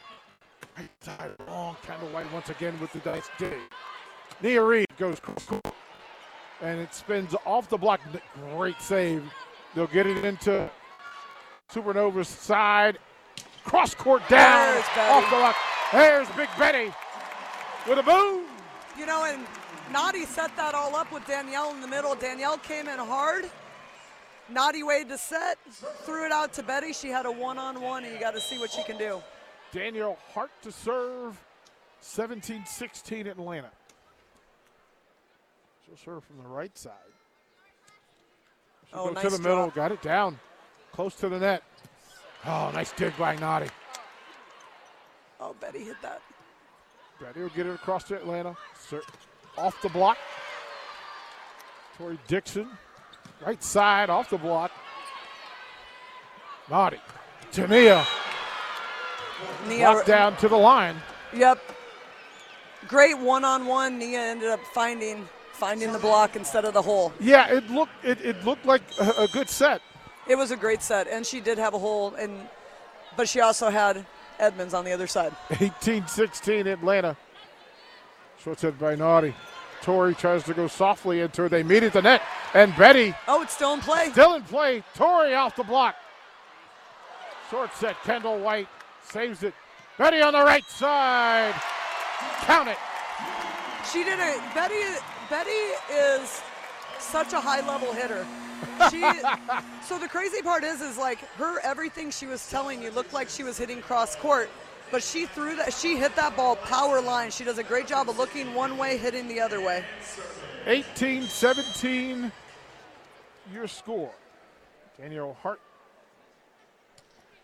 [0.77, 1.75] Right side long.
[1.85, 3.57] Kendall White once again with the dice dig.
[4.41, 5.19] Nia Reed goes.
[6.61, 8.01] And it spins off the block.
[8.55, 9.23] Great save.
[9.75, 10.69] They'll get it into
[11.71, 12.99] Supernova's side.
[13.63, 14.77] Cross court down.
[14.97, 15.55] Off the block.
[15.91, 16.93] There's Big Betty
[17.87, 18.45] with a boom.
[18.97, 19.45] You know, and
[19.91, 22.15] Nadi set that all up with Danielle in the middle.
[22.15, 23.49] Danielle came in hard.
[24.53, 25.57] Nadi waited to set,
[26.03, 26.93] threw it out to Betty.
[26.93, 29.21] She had a one-on-one, and you got to see what she can do.
[29.71, 31.39] Danielle Hart to serve.
[32.01, 33.69] 17 16 Atlanta.
[35.85, 36.93] She'll serve from the right side.
[38.89, 39.75] She'll Oh, go to nice the middle, drop.
[39.75, 40.39] got it down.
[40.93, 41.61] Close to the net.
[42.45, 43.67] Oh, nice dig by Naughty.
[45.41, 46.21] Oh, Betty hit that.
[47.21, 48.55] Betty will get it across to Atlanta.
[49.57, 50.17] Off the block.
[51.97, 52.69] Tori Dixon.
[53.45, 54.71] Right side, off the block.
[56.69, 56.99] Nadi.
[57.51, 58.05] Tania.
[59.67, 60.95] Nia, Blocked down to the line.
[61.33, 61.59] Yep.
[62.87, 63.97] Great one-on-one.
[63.97, 67.11] Nia ended up finding finding the block instead of the hole.
[67.19, 69.81] Yeah, it looked it, it looked like a, a good set.
[70.27, 72.47] It was a great set, and she did have a hole, and
[73.17, 74.05] but she also had
[74.39, 75.35] Edmonds on the other side.
[75.49, 77.17] 18-16 Atlanta.
[78.41, 79.35] Short set by Naughty.
[79.81, 81.49] Tori tries to go softly into her.
[81.49, 82.21] They meet at the net,
[82.53, 84.09] and Betty Oh, it's still in play.
[84.11, 84.83] still in play.
[84.95, 85.95] Tori off the block.
[87.49, 87.95] Short set.
[88.03, 88.67] Kendall White
[89.03, 89.53] saves it.
[89.97, 91.53] Betty on the right side.
[92.41, 92.77] Count it.
[93.91, 94.39] She did it.
[94.53, 94.75] Betty.
[95.29, 95.49] Betty
[95.91, 96.41] is
[96.99, 98.25] such a high-level hitter.
[98.91, 99.01] She.
[99.87, 103.29] so the crazy part is, is like her everything she was telling you looked like
[103.29, 104.49] she was hitting cross court,
[104.91, 105.73] but she threw that.
[105.73, 107.31] She hit that ball power line.
[107.31, 109.83] She does a great job of looking one way, hitting the other way.
[110.65, 112.31] 18-17
[113.53, 114.11] your score.
[114.99, 115.59] Danielle Hart.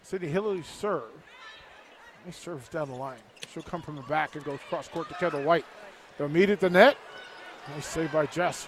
[0.03, 1.03] Sydney Hillary serve.
[2.25, 3.17] Nice serves down the line.
[3.53, 5.65] She'll come from the back and goes cross court to Kendall White.
[6.17, 6.97] They'll meet at the net.
[7.73, 8.67] Nice save by Jess.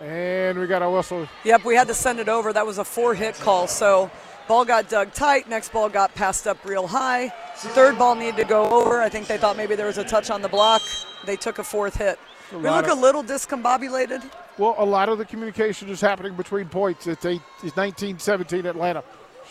[0.00, 1.28] And we got a whistle.
[1.44, 2.52] Yep, we had to send it over.
[2.52, 3.66] That was a four-hit call.
[3.66, 4.10] So
[4.46, 5.48] ball got dug tight.
[5.48, 7.28] Next ball got passed up real high.
[7.56, 9.00] Third ball needed to go over.
[9.00, 10.82] I think they thought maybe there was a touch on the block.
[11.24, 12.18] They took a fourth hit.
[12.52, 14.22] A We look a little discombobulated.
[14.58, 17.06] Well, a lot of the communication is happening between points.
[17.06, 19.02] It's, eight, it's 19-17 Atlanta.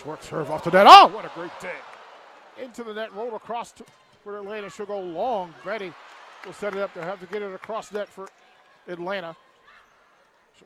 [0.01, 0.85] Short serve off the net.
[0.87, 1.71] Oh, what a great dig.
[2.63, 3.85] Into the net, rolled across to
[4.23, 5.53] where Atlanta should go long.
[5.65, 5.91] Betty
[6.45, 6.93] will set it up.
[6.93, 8.27] They'll have to get it across net for
[8.87, 9.35] Atlanta.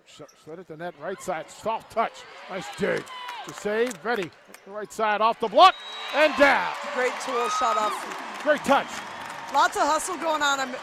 [0.05, 1.49] Set set it to net, right side.
[1.49, 2.13] Soft touch.
[2.49, 3.03] Nice dig.
[3.47, 4.29] To save, Betty.
[4.65, 5.75] Right side off the block
[6.13, 6.73] and down.
[6.93, 8.43] Great tool shot off.
[8.43, 8.87] Great touch.
[9.53, 10.59] Lots of hustle going on.
[10.59, 10.75] I'm,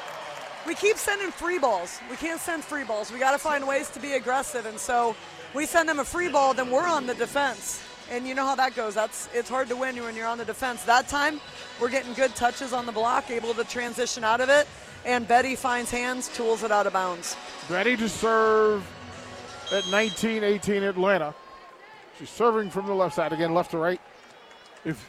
[0.67, 2.01] we keep sending free balls.
[2.11, 3.13] We can't send free balls.
[3.13, 4.65] We got to find ways to be aggressive.
[4.65, 5.15] And so
[5.53, 7.83] we send them a free ball, then we're on the defense.
[8.11, 8.95] And you know how that goes.
[8.95, 10.83] That's it's hard to win when you're on the defense.
[10.85, 11.41] That time,
[11.81, 14.67] we're getting good touches on the block, able to transition out of it.
[15.05, 17.37] And Betty finds hands, tools it out of bounds.
[17.69, 18.83] Ready to serve
[19.71, 21.35] at 19-18 Atlanta.
[22.19, 24.01] She's serving from the left side again, left to right.
[24.85, 25.09] If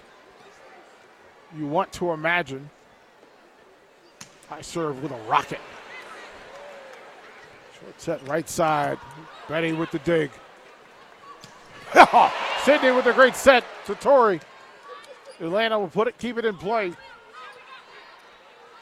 [1.58, 2.70] you want to imagine,
[4.50, 5.60] I serve with a rocket.
[7.80, 8.98] Short set right side.
[9.48, 10.32] Betty with the dig.
[12.64, 14.40] Sydney with a great set to Tori.
[15.40, 16.94] Atlanta will put it, keep it in play.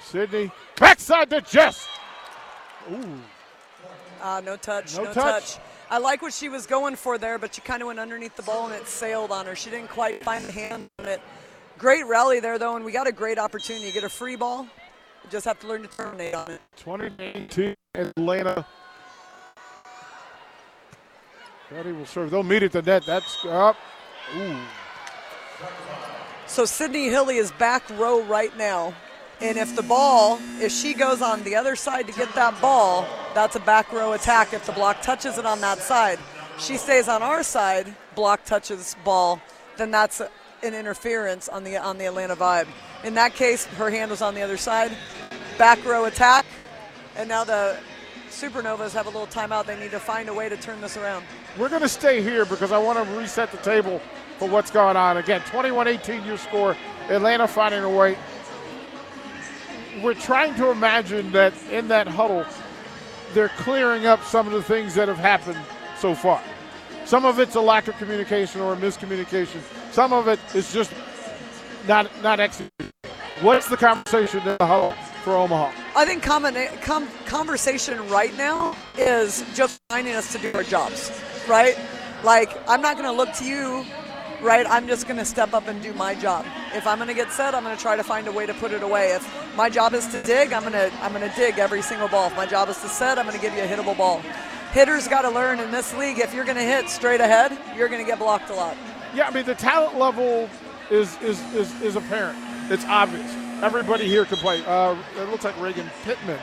[0.01, 1.88] Sydney backside to Jess.
[2.91, 3.19] Ooh.
[4.21, 5.55] Uh, no touch, No no, touch.
[5.55, 5.63] touch.
[5.93, 8.41] I like what she was going for there, but she kind of went underneath the
[8.41, 9.56] ball and it sailed on her.
[9.56, 11.21] She didn't quite find the hand on it.
[11.77, 13.86] Great rally there, though, and we got a great opportunity.
[13.86, 16.62] You get a free ball, you just have to learn to terminate on it.
[16.77, 18.65] 2018 Atlanta.
[21.69, 22.32] Betty will serve.
[22.32, 23.03] They'll meet at the net.
[23.06, 23.77] That's up.
[24.36, 24.58] Ooh.
[26.47, 28.95] So Sydney Hilley is back row right now.
[29.41, 33.08] And if the ball, if she goes on the other side to get that ball,
[33.34, 36.19] that's a back row attack if the block touches it on that side.
[36.60, 39.41] She stays on our side, block touches ball,
[39.78, 42.67] then that's an interference on the on the Atlanta vibe.
[43.04, 44.96] In that case, her hand was on the other side.
[45.58, 46.46] Back row attack,
[47.15, 47.78] and now the
[48.30, 49.65] Supernovas have a little timeout.
[49.65, 51.26] They need to find a way to turn this around.
[51.58, 54.02] We're going to stay here because I want to reset the table
[54.39, 55.17] for what's going on.
[55.17, 56.76] Again, 21 18 your score.
[57.10, 58.17] Atlanta finding a way.
[60.02, 62.46] We're trying to imagine that in that huddle,
[63.34, 65.60] they're clearing up some of the things that have happened
[65.98, 66.41] so far.
[67.06, 69.60] Some of it's a lack of communication or a miscommunication.
[69.91, 70.93] Some of it is just
[71.88, 72.91] not not executed.
[73.41, 75.72] What's the conversation for Omaha?
[75.96, 81.12] I think combina- com- conversation right now is just finding us to do our jobs,
[81.48, 81.78] right?
[82.24, 83.86] Like, I'm not going to look to you,
[84.43, 84.65] right?
[84.69, 86.45] I'm just going to step up and do my job.
[86.73, 88.53] If I'm going to get set, I'm going to try to find a way to
[88.56, 89.12] put it away.
[89.12, 92.08] If my job is to dig, I'm going to I'm going to dig every single
[92.08, 92.27] ball.
[92.27, 94.19] If my job is to set, I'm going to give you a hittable ball.
[94.71, 96.19] Hitters got to learn in this league.
[96.19, 98.75] If you're going to hit straight ahead, you're going to get blocked a lot.
[99.15, 100.49] Yeah, I mean the talent level
[100.89, 102.38] is is is, is apparent.
[102.69, 103.32] It's obvious.
[103.62, 104.63] Everybody here can play.
[104.65, 106.39] Uh, it looks like Reagan Pittman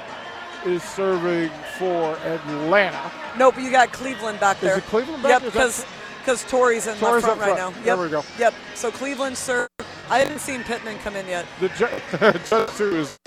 [0.64, 3.10] is serving for Atlanta.
[3.36, 4.78] Nope, you got Cleveland back there.
[4.78, 5.42] it Cleveland back?
[5.42, 5.86] Yep, because
[6.20, 7.76] because Tori's in Tori's left front up right front.
[7.76, 7.82] now.
[7.82, 8.04] There Yep.
[8.04, 8.24] we go.
[8.38, 8.54] Yep.
[8.74, 9.66] So Cleveland, sir.
[10.08, 11.46] I haven't seen Pittman come in yet.
[11.60, 11.88] The ju-
[12.48, 13.18] judge too is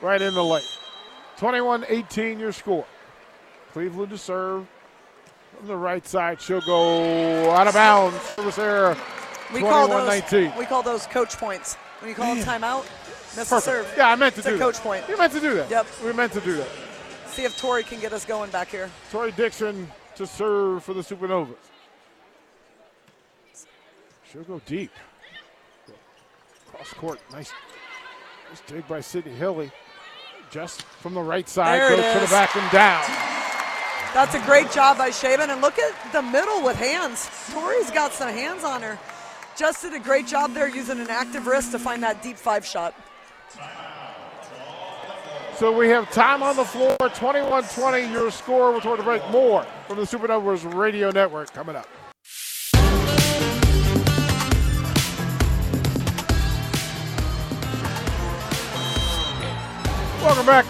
[0.00, 0.62] right in the lane.
[1.38, 2.84] 21-18 your score.
[3.72, 4.66] Cleveland to serve
[5.56, 6.40] from the right side.
[6.40, 8.20] She'll go out of bounds.
[8.20, 8.96] Service error.
[9.54, 10.56] We call those 21-19.
[10.58, 11.74] we call those coach points.
[12.00, 12.82] When you call a timeout,
[13.36, 13.62] miss a Perfect.
[13.64, 13.94] serve.
[13.96, 14.64] Yeah, I meant to It's do a that.
[14.64, 15.06] coach point.
[15.08, 15.70] We meant to do that.
[15.70, 15.86] Yep.
[16.04, 16.68] We meant to do that.
[17.28, 18.90] See if Tori can get us going back here.
[19.10, 21.54] Tori Dixon to serve for the Supernovas.
[24.30, 24.90] She'll go deep.
[26.70, 27.20] Cross court.
[27.32, 27.52] Nice,
[28.50, 29.70] nice dig by Sydney Hilley.
[30.50, 33.04] Just from the right side, There goes to the back and down.
[34.12, 35.50] That's a great job by Shaven.
[35.50, 37.30] And look at the middle with hands.
[37.52, 38.98] Tori's got some hands on her.
[39.56, 42.66] Just did a great job there using an active wrist to find that deep five
[42.66, 42.92] shot.
[45.58, 48.72] So we have time on the floor, 21-20, your score.
[48.72, 49.28] We're toward the break.
[49.30, 51.88] More from the Supernovas Radio Network coming up.
[60.22, 60.64] Welcome back.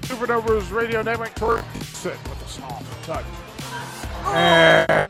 [0.00, 1.32] Supernovas Radio Network.
[1.36, 3.24] Tori Dixon with a soft touch.
[4.34, 5.08] And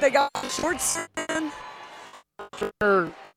[0.00, 0.98] They got shorts
[1.28, 1.52] in.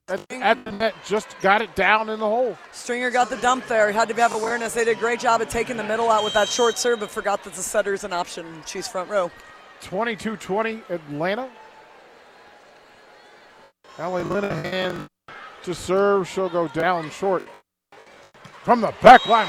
[0.07, 2.57] At, at the net, just got it down in the hole.
[2.71, 3.89] Stringer got the dump there.
[3.89, 4.73] He Had to have awareness.
[4.73, 7.11] They did a great job of taking the middle out with that short serve, but
[7.11, 8.45] forgot that the setter is an option.
[8.65, 9.31] She's front row.
[9.81, 11.49] 22-20 Atlanta.
[13.99, 15.07] Allie Linehan
[15.63, 16.27] to serve.
[16.27, 17.47] She'll go down short.
[18.63, 19.47] From the back line.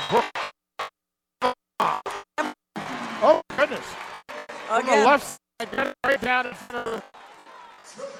[3.21, 3.85] Oh, goodness.
[4.67, 7.03] From the left side, right down in front of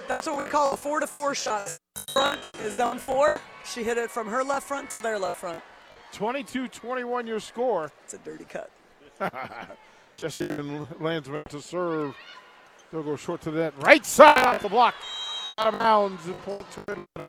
[0.07, 1.79] that's what we call a four to four shot.
[2.13, 3.41] Front is down four.
[3.65, 5.63] She hit it from her left front to their left front.
[6.13, 7.93] 22 21 your score.
[8.05, 8.71] It's a dirty cut.
[10.17, 10.49] Jesse
[11.01, 12.17] Landsman to serve.
[12.91, 13.75] They'll go short to that.
[13.83, 14.95] Right side off the block.
[15.59, 16.25] Out of bounds.
[16.27, 17.29] and point to it.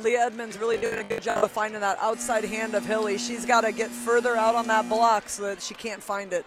[0.00, 3.16] Leah Edmonds really doing a good job of finding that outside hand of Hilley.
[3.16, 6.44] She's got to get further out on that block so that she can't find it.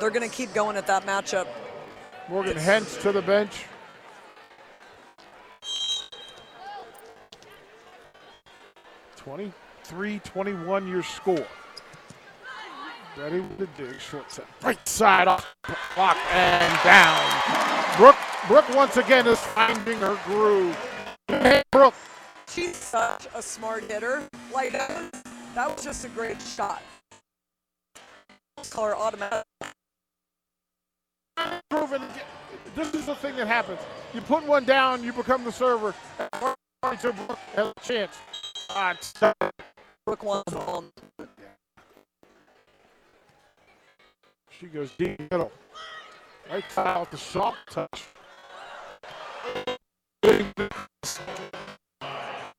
[0.00, 1.46] They're going to keep going at that matchup.
[2.28, 3.64] Morgan Hentz to the bench.
[9.16, 11.46] Twenty-three, twenty-one your score.
[13.16, 14.46] Ready with the dig, short set.
[14.62, 15.54] Right side off
[15.94, 17.96] block and down.
[17.96, 18.16] Brooke,
[18.48, 20.76] Brooke once again is finding her groove.
[21.28, 21.94] Hey, Brooke,
[22.54, 24.22] She's such a smart hitter.
[24.52, 25.22] Like, that was,
[25.56, 26.82] that was just a great shot.
[28.70, 29.44] Call her automatic.
[31.70, 32.02] Proven.
[32.74, 33.80] This is the thing that happens.
[34.12, 35.94] You put one down, you become the server.
[36.82, 38.16] And to Brooke has a chance.
[38.76, 39.34] It's done.
[40.04, 40.84] Brooke wants all.
[44.50, 45.50] She goes deep middle.
[46.50, 48.04] Right side with the soft touch.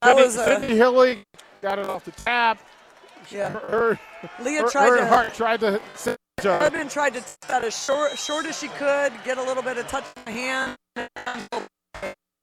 [0.02, 1.24] That was uh, a, Sydney Hilley
[1.62, 2.60] got it off the tap.
[3.32, 3.50] yeah.
[3.50, 4.00] Her,
[4.42, 5.08] Leah her, tried her to.
[5.08, 5.82] Hart tried to
[6.46, 6.62] set.
[6.62, 9.88] Edmond tried to that as short, short as she could, get a little bit of
[9.88, 10.78] touch in the hand.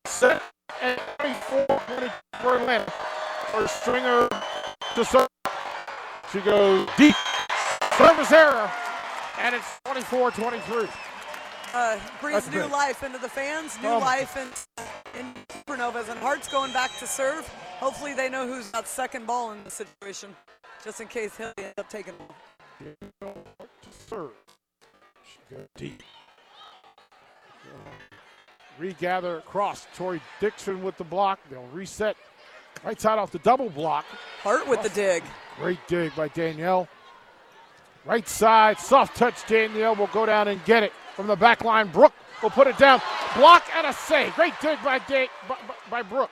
[0.07, 0.43] set
[0.81, 2.91] and 24 20 for Atlanta.
[3.53, 4.29] Her stringer
[4.97, 5.29] to serve.
[6.33, 7.15] She goes deep.
[7.97, 8.71] Service error.
[9.39, 10.89] And it's 24 23.
[11.75, 13.99] Uh, breathes That's new life into the fans, new Oh.
[13.99, 14.49] life in,
[15.19, 17.49] in Supernovas, and Hart's going back to serve.
[17.81, 20.35] Hopefully, they know who's got second ball in the situation,
[20.85, 23.62] just in case Hilley ends up taking it.
[25.25, 26.03] She goes deep.
[28.79, 29.87] Regather across.
[29.95, 31.39] Tori Dixon with the block.
[31.51, 32.17] They'll reset.
[32.85, 34.05] Right side off the double block.
[34.43, 35.23] Hart with the dig.
[35.57, 36.89] Great dig by Danielle.
[38.05, 39.47] Right side, soft touch.
[39.47, 41.89] Danielle will go down and get it from the back line.
[41.89, 43.01] Brooke will put it down.
[43.37, 44.35] Block and a save.
[44.35, 45.57] Great dig by, da- by,
[45.89, 46.31] by- Brooke.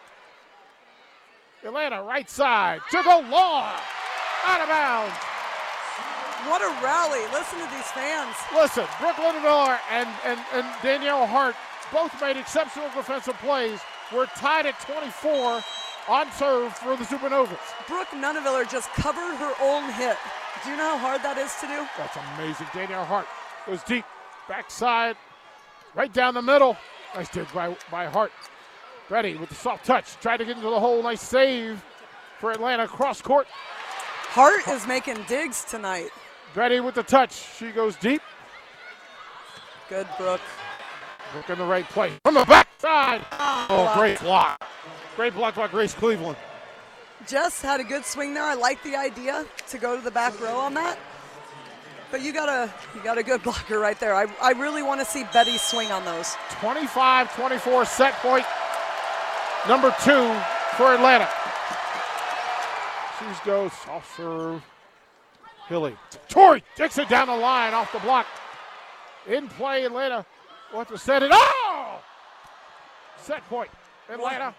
[1.65, 2.81] Atlanta, right side.
[2.91, 3.71] To go long.
[4.47, 5.15] Out of bounds.
[6.49, 7.21] What a rally.
[7.33, 8.35] Listen to these fans.
[8.55, 11.55] Listen, Brooke Lindenmiller and, and, and Danielle Hart
[11.93, 13.81] both made exceptional defensive plays.
[14.13, 15.63] We're tied at 24
[16.09, 17.59] on serve for the Supernovas.
[17.87, 20.17] Brooke Nuneviller just covered her own hit.
[20.65, 21.87] Do you know how hard that is to do?
[21.97, 22.67] That's amazing.
[22.75, 23.27] Danielle Hart
[23.67, 24.05] goes deep,
[24.49, 25.17] backside,
[25.95, 26.77] right down the middle.
[27.15, 28.33] Nice dig by, by Hart.
[29.09, 30.17] Ready with the soft touch.
[30.21, 31.03] Tried to get into the hole.
[31.03, 31.83] Nice save
[32.39, 32.87] for Atlanta.
[32.87, 33.47] Cross court.
[33.49, 36.11] Hart is making digs tonight.
[36.55, 37.47] Ready with the touch.
[37.59, 38.23] She goes deep.
[39.89, 40.41] Good, Brooke.
[41.35, 42.13] Look in the right place.
[42.25, 43.25] From the backside.
[43.33, 43.99] Oh, oh block.
[43.99, 44.69] great block.
[45.17, 46.37] Great block by Grace Cleveland.
[47.27, 48.45] Jess had a good swing there.
[48.45, 50.99] I like the idea to go to the back row on that.
[52.11, 54.15] But you got a you got a good blocker right there.
[54.15, 56.35] I, I really want to see Betty swing on those.
[56.61, 58.45] 25 24 set point.
[59.69, 60.35] Number two
[60.77, 61.29] for Atlanta.
[63.19, 64.63] She goes soft serve.
[65.71, 65.97] Hilley.
[66.29, 68.27] Tori Dixon down the line off the block.
[69.29, 70.27] In play, Atlanta.
[70.75, 71.31] Want to set it.
[71.33, 72.01] Oh!
[73.17, 73.71] Set point.
[74.09, 74.53] Atlanta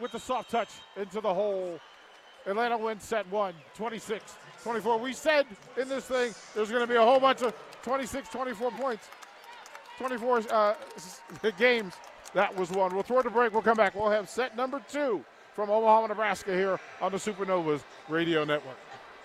[0.00, 1.80] with the soft touch into the hole.
[2.46, 4.98] Atlanta wins set one, 26 24.
[4.98, 7.52] We said in this thing there's going to be a whole bunch of
[7.82, 9.08] 26 24 points.
[9.98, 10.74] 24 uh,
[11.58, 11.94] games.
[12.34, 12.94] That was one.
[12.94, 13.52] We'll throw it to break.
[13.52, 13.94] We'll come back.
[13.96, 15.24] We'll have set number two
[15.54, 18.76] from Omaha, Nebraska here on the Supernovas Radio Network.